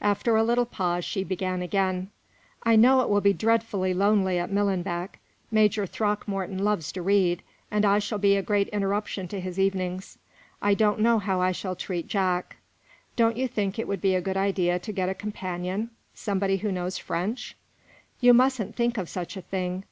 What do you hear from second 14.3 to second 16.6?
idea to get a companion somebody